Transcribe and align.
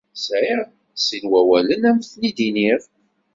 Sɛiɣ 0.25 0.61
sin 1.05 1.23
wawalen 1.31 1.87
ad 1.89 1.93
m-ten-id-iniɣ. 1.97 2.81